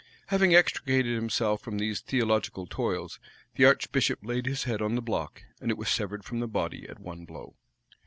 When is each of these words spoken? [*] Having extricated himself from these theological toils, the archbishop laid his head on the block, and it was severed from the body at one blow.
[*] 0.17 0.25
Having 0.29 0.55
extricated 0.55 1.13
himself 1.13 1.61
from 1.61 1.77
these 1.77 1.99
theological 2.01 2.65
toils, 2.65 3.19
the 3.53 3.65
archbishop 3.65 4.17
laid 4.23 4.47
his 4.47 4.63
head 4.63 4.81
on 4.81 4.95
the 4.95 4.99
block, 5.01 5.43
and 5.61 5.69
it 5.69 5.77
was 5.77 5.89
severed 5.89 6.25
from 6.25 6.39
the 6.39 6.47
body 6.47 6.89
at 6.89 6.97
one 6.97 7.23
blow. 7.23 7.53